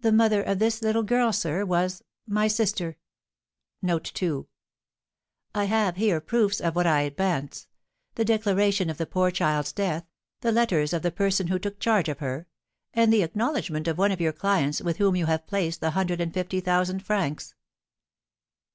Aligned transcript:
"The 0.00 0.12
mother 0.12 0.42
of 0.42 0.58
this 0.58 0.82
little 0.82 1.02
girl, 1.02 1.32
sir, 1.32 1.64
was 1.64 2.02
my 2.26 2.46
sister. 2.46 2.98
I 3.82 4.04
have 5.64 5.96
here 5.96 6.20
proofs 6.20 6.60
of 6.60 6.76
what 6.76 6.86
I 6.86 7.00
advance: 7.00 7.66
the 8.16 8.24
declaration 8.26 8.90
of 8.90 8.98
the 8.98 9.06
poor 9.06 9.30
child's 9.30 9.72
death, 9.72 10.04
the 10.42 10.52
letters 10.52 10.92
of 10.92 11.00
the 11.00 11.10
person 11.10 11.46
who 11.46 11.58
took 11.58 11.80
charge 11.80 12.10
of 12.10 12.18
her, 12.18 12.46
and 12.92 13.10
the 13.10 13.22
acknowledgment 13.22 13.88
of 13.88 13.96
one 13.96 14.12
of 14.12 14.20
your 14.20 14.34
clients 14.34 14.82
with 14.82 14.98
whom 14.98 15.16
you 15.16 15.24
have 15.24 15.46
placed 15.46 15.80
the 15.80 15.92
hundred 15.92 16.20
and 16.20 16.34
fifty 16.34 16.60
thousand 16.60 17.02
francs." 17.02 17.54